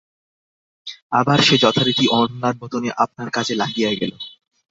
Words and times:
আবার 1.11 1.39
সে 1.41 1.55
যথারীতি 1.57 2.05
অম্লানবদনে 2.13 2.89
আপনার 3.03 3.29
কাজে 3.31 3.53
লাগিয়া 3.55 3.91
গেল। 3.93 4.13